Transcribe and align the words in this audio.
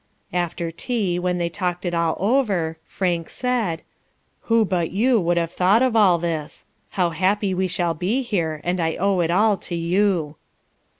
After 0.33 0.71
tea, 0.71 1.19
when 1.19 1.37
they 1.37 1.47
talked 1.47 1.85
it 1.85 1.93
all 1.93 2.17
over, 2.19 2.79
Frank 2.87 3.29
said: 3.29 3.83
"Who 4.49 4.65
but 4.65 4.89
you 4.89 5.19
would 5.21 5.37
have 5.37 5.51
thought 5.51 5.83
of 5.83 5.95
all 5.95 6.17
this? 6.17 6.65
How 6.89 7.11
happy 7.11 7.53
we 7.53 7.67
shall 7.67 7.93
be 7.93 8.23
here, 8.23 8.61
and 8.63 8.79
I 8.79 8.95
owe 8.95 9.19
it 9.19 9.29
all 9.29 9.57
to 9.57 9.75
you!" 9.75 10.37